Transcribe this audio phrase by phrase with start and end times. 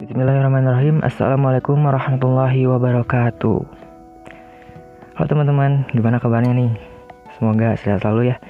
[0.00, 1.04] Bismillahirrahmanirrahim.
[1.04, 3.60] Assalamualaikum warahmatullahi wabarakatuh.
[5.12, 6.72] Halo teman-teman, gimana kabarnya nih?
[7.36, 8.40] Semoga sehat selalu ya.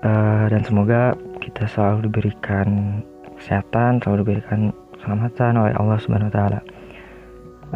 [0.00, 1.12] Uh, Dan semoga
[1.44, 2.96] kita selalu diberikan
[3.36, 6.60] kesehatan Selalu diberikan keselamatan oleh Allah Subhanahu Wa Taala.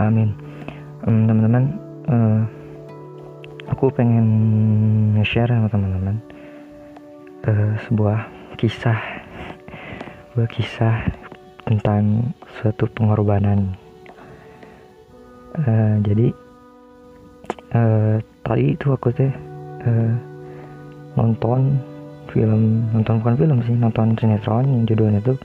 [0.00, 0.32] Amin.
[1.04, 1.64] Um, Teman-teman
[2.08, 2.40] uh,
[3.68, 4.24] Aku pengen
[5.12, 6.24] nge-share sama teman-teman
[7.52, 8.96] uh, Sebuah kisah.
[10.32, 11.27] Sebuah kisah
[11.68, 13.76] tentang suatu pengorbanan.
[15.58, 16.32] Uh, jadi
[17.76, 19.32] uh, tadi itu aku teh
[19.84, 20.14] uh,
[21.14, 21.76] nonton
[22.32, 25.40] film nonton bukan film sih nonton sinetron yang judulnya tuh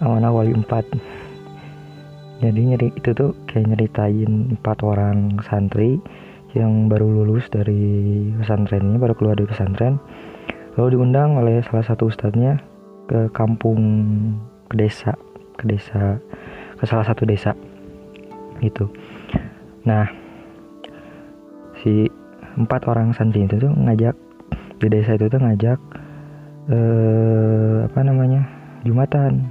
[0.00, 0.66] Amanah Wali 4
[2.36, 5.96] jadi nyeri itu tuh kayak nyeritain empat orang santri
[6.52, 9.96] yang baru lulus dari pesantrennya baru keluar dari pesantren.
[10.76, 12.60] Lalu diundang oleh salah satu ustadznya
[13.08, 13.80] ke kampung
[14.68, 15.16] ke desa
[15.56, 16.20] ke desa
[16.76, 17.56] ke salah satu desa
[18.60, 18.88] gitu.
[19.88, 20.08] Nah
[21.80, 22.08] si
[22.56, 24.16] empat orang santri itu tuh ngajak
[24.80, 25.78] di desa itu tuh ngajak
[26.72, 28.44] eh, apa namanya
[28.84, 29.44] jumatan.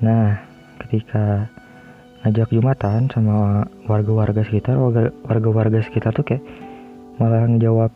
[0.00, 0.40] Nah
[0.84, 1.48] ketika
[2.22, 4.78] ngajak jumatan sama warga-warga sekitar
[5.26, 6.44] warga-warga sekitar tuh kayak
[7.18, 7.92] malah ngejawab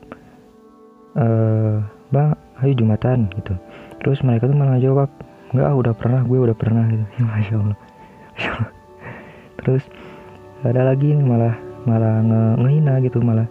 [1.16, 1.76] eh
[2.12, 3.54] bang ayo jumatan gitu.
[4.04, 5.10] Terus mereka tuh malah ngejawab
[5.56, 7.04] enggak udah pernah gue udah pernah gitu.
[7.16, 7.78] Ya, masya allah.
[8.36, 8.70] Masya allah.
[9.56, 9.82] Terus
[10.62, 11.54] ada lagi nih malah
[11.88, 13.48] malah nge ngehina gitu malah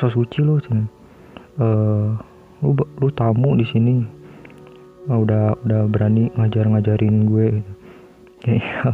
[0.00, 0.88] so suci lu cuman.
[1.56, 2.16] Uh,
[2.64, 4.00] lu lu tamu di sini.
[5.06, 7.72] Oh, udah udah berani ngajar ngajarin gue gitu.
[8.46, 8.90] Kayak ya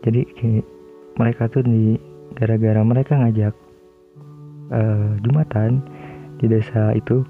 [0.00, 0.66] jadi kayak
[1.20, 2.00] mereka tuh di
[2.36, 3.54] gara-gara mereka ngajak
[4.72, 5.84] uh, jumatan
[6.40, 7.20] di desa itu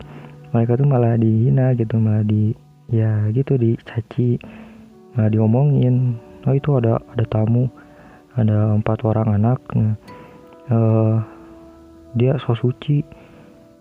[0.54, 2.54] mereka tuh malah dihina gitu malah di
[2.90, 4.36] ya gitu dicaci
[5.16, 6.18] nah, diomongin.
[6.46, 7.70] Oh itu ada ada tamu.
[8.38, 9.58] Ada empat orang anak.
[9.74, 9.94] Nah,
[10.70, 11.18] uh,
[12.14, 13.02] dia so suci.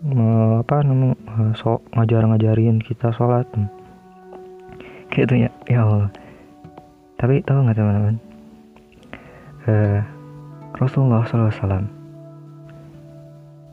[0.00, 1.14] Uh, apa namanya?
[1.28, 3.46] Uh, so ngajar ngajarin kita sholat.
[5.12, 5.50] Kayak itu ya.
[5.68, 6.10] Ya Allah.
[7.20, 8.16] Tapi tahu nggak teman-teman?
[9.68, 10.00] Uh,
[10.80, 12.00] Rasulullah SAW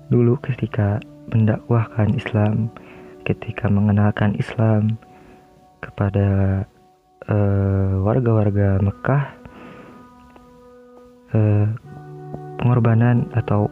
[0.07, 2.71] dulu ketika mendakwahkan Islam
[3.27, 4.95] ketika mengenalkan Islam
[5.87, 6.61] kepada
[7.31, 9.23] uh, warga-warga Mekah
[11.31, 11.67] uh,
[12.59, 13.71] pengorbanan atau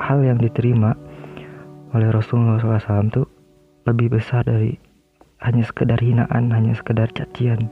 [0.00, 0.96] hal yang diterima
[1.92, 3.22] oleh Rasulullah SAW itu
[3.84, 4.78] lebih besar dari
[5.42, 7.68] hanya sekedar hinaan, hanya sekedar cacian.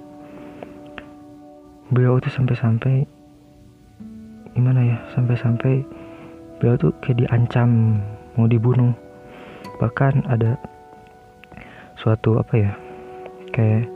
[1.88, 3.06] Beliau itu sampai-sampai
[4.52, 5.86] gimana ya, sampai-sampai
[6.58, 8.02] beliau tuh kayak diancam
[8.34, 8.92] mau dibunuh.
[9.80, 10.60] Bahkan ada
[11.96, 12.72] suatu apa ya
[13.52, 13.86] kayak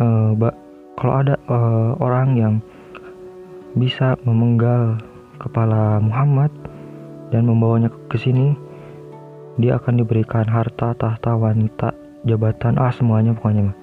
[0.00, 0.32] uh,
[0.94, 2.54] kalau ada uh, orang yang
[3.74, 4.98] bisa memenggal
[5.42, 6.50] kepala Muhammad
[7.34, 8.54] dan membawanya ke sini
[9.58, 11.94] dia akan diberikan harta tahta wanita
[12.26, 13.78] jabatan ah semuanya pokoknya mah.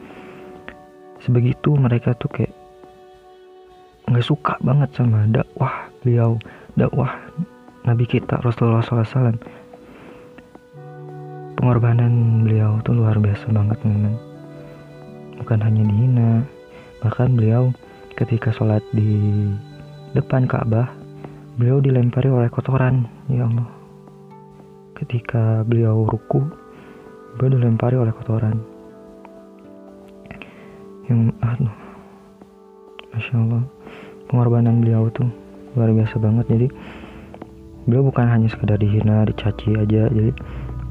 [1.22, 2.53] Sebegitu mereka tuh kayak
[4.09, 6.36] nggak suka banget sama dakwah beliau
[6.75, 7.16] dakwah
[7.88, 9.40] Nabi kita Rasulullah SAW
[11.56, 14.31] pengorbanan beliau tuh luar biasa banget teman-teman
[15.41, 16.46] bukan hanya dihina
[17.02, 17.74] bahkan beliau
[18.13, 19.50] ketika sholat di
[20.13, 20.94] depan Ka'bah
[21.57, 23.68] beliau dilempari oleh kotoran ya Allah.
[24.94, 26.46] Ketika beliau ruku
[27.35, 28.62] beliau dilempari oleh kotoran.
[31.09, 31.73] Yang aduh
[33.12, 33.63] Masya Allah
[34.29, 35.28] pengorbanan beliau tuh
[35.73, 36.46] luar biasa banget.
[36.53, 36.68] Jadi
[37.90, 40.06] beliau bukan hanya sekedar dihina dicaci aja.
[40.06, 40.31] Jadi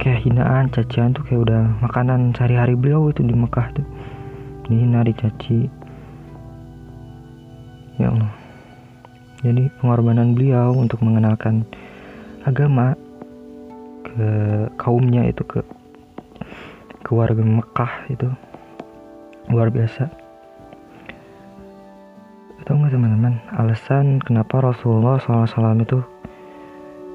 [0.00, 3.86] kayak hinaan cacian tuh kayak udah makanan sehari-hari beliau itu di Mekah tuh
[4.70, 5.66] dihina dicaci
[7.98, 8.32] ya Allah.
[9.42, 11.66] Jadi pengorbanan beliau untuk mengenalkan
[12.46, 12.94] agama
[14.06, 14.28] ke
[14.80, 15.60] kaumnya itu ke
[17.04, 18.28] keluarga Mekah itu
[19.50, 20.06] luar biasa.
[22.64, 25.98] Tahu nggak teman-teman alasan kenapa Rasulullah SAW itu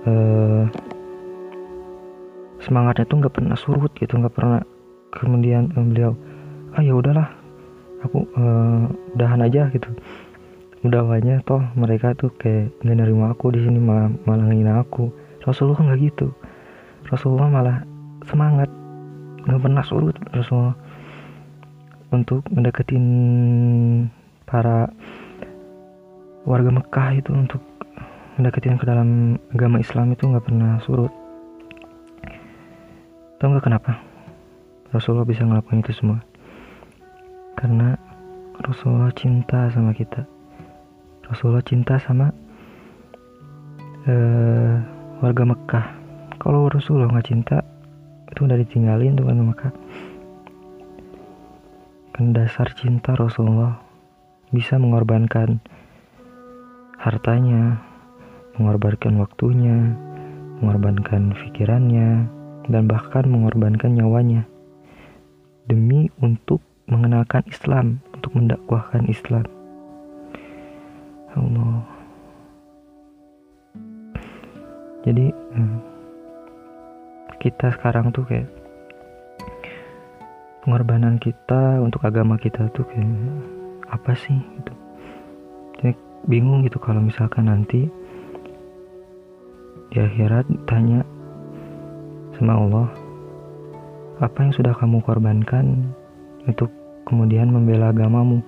[0.03, 0.65] eh,
[2.59, 4.59] semangatnya tuh nggak pernah surut gitu nggak pernah
[5.13, 6.11] kemudian eh, beliau
[6.75, 7.44] ah ya udahlah
[8.03, 9.89] aku uh, udahan aja gitu.
[10.85, 15.09] Udah banyak toh mereka tuh kayak nggak nerima aku di sini malah malah ngina aku.
[15.45, 16.33] Rasulullah nggak gitu.
[17.07, 17.77] Rasulullah malah
[18.25, 18.69] semangat.
[19.45, 20.77] Nggak pernah surut Rasulullah.
[22.13, 23.05] Untuk mendeketin
[24.45, 24.87] para
[26.45, 27.61] warga Mekah itu untuk
[28.37, 31.11] mendeketin ke dalam agama Islam itu nggak pernah surut.
[33.41, 33.99] Tahu nggak kenapa
[34.95, 36.23] Rasulullah bisa ngelakuin itu semua
[37.55, 37.95] karena
[38.61, 40.23] Rasulullah cinta sama kita.
[41.27, 42.29] Rasulullah cinta sama
[44.07, 44.73] uh,
[45.19, 45.85] warga Mekah.
[46.37, 47.57] Kalau Rasulullah nggak cinta
[48.29, 49.73] itu udah ditinggalin tuh kan Mekah.
[52.15, 53.81] Kan dasar cinta Rasulullah
[54.53, 55.59] bisa mengorbankan
[56.95, 57.81] hartanya
[58.55, 59.93] mengorbankan waktunya
[60.63, 62.23] mengorbankan pikirannya
[62.71, 64.47] dan bahkan mengorbankan nyawanya.
[65.65, 69.45] Demi untuk mengenalkan Islam, untuk mendakwahkan Islam.
[71.35, 71.83] Allah.
[75.05, 75.77] Jadi hmm,
[77.37, 78.49] kita sekarang tuh kayak
[80.65, 83.05] pengorbanan kita untuk agama kita tuh kayak
[83.93, 84.73] apa sih gitu.
[85.77, 85.93] Jadi
[86.25, 87.85] bingung gitu kalau misalkan nanti
[89.93, 91.05] di akhirat tanya
[92.35, 92.89] sama Allah
[94.19, 95.93] apa yang sudah kamu korbankan
[96.45, 96.69] untuk
[97.05, 98.41] kemudian membela agamamu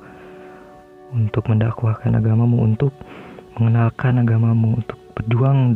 [1.14, 2.92] untuk mendakwahkan agamamu untuk
[3.56, 5.74] mengenalkan agamamu untuk berjuang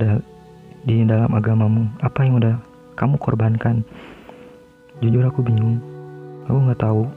[0.86, 1.88] di dalam agamamu.
[2.04, 2.56] Apa yang udah
[3.00, 3.86] kamu korbankan?
[5.02, 5.82] Jujur aku bingung.
[6.46, 7.08] Aku nggak tahu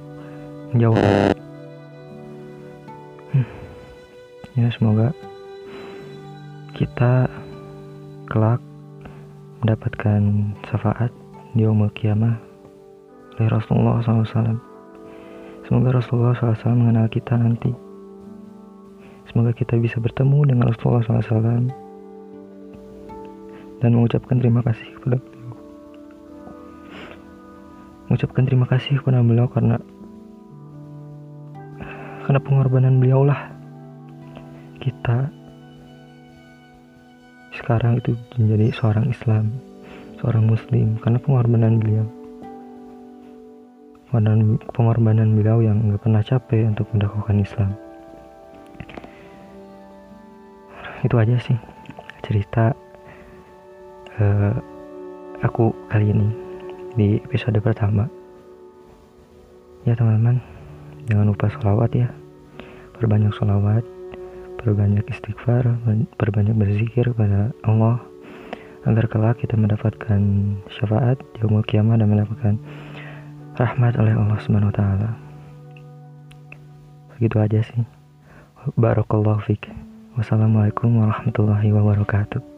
[0.73, 1.03] menjawab.
[3.35, 3.47] Hmm.
[4.55, 5.11] ya semoga
[6.79, 7.27] kita
[8.31, 8.63] kelak
[9.61, 10.23] mendapatkan
[10.71, 11.11] syafaat
[11.53, 12.39] di umur kiamah.
[13.35, 14.74] Oleh Rasulullah SAW.
[15.65, 17.73] Semoga Rasulullah SAW mengenal kita nanti.
[19.33, 21.73] Semoga kita bisa bertemu dengan Rasulullah SAW
[23.81, 25.53] dan mengucapkan terima kasih kepada beliau.
[28.13, 29.81] Mengucapkan terima kasih kepada beliau karena
[32.29, 33.49] karena pengorbanan beliau lah
[34.85, 35.33] kita
[37.57, 39.49] sekarang itu menjadi seorang Islam,
[40.21, 42.05] seorang Muslim karena pengorbanan beliau
[44.15, 47.71] pengorbanan, pengorbanan beliau yang nggak pernah capek untuk mendakwahkan Islam.
[51.03, 51.59] Itu aja sih
[52.23, 52.71] cerita
[54.23, 54.55] uh,
[55.43, 56.31] aku kali ini
[56.95, 58.07] di episode pertama.
[59.83, 60.39] Ya teman-teman
[61.11, 62.07] jangan lupa sholawat ya.
[62.95, 63.83] Perbanyak sholawat
[64.63, 65.67] perbanyak istighfar
[66.17, 67.99] perbanyak berzikir kepada Allah
[68.87, 70.23] agar kelak kita mendapatkan
[70.71, 72.55] syafaat di umur kiamat dan mendapatkan
[73.55, 75.11] rahmat oleh Allah Subhanahu wa taala.
[77.15, 77.83] Begitu aja sih.
[78.75, 79.71] Barakallahu fiik.
[80.19, 82.54] Wassalamualaikum warahmatullahi wabarakatuh.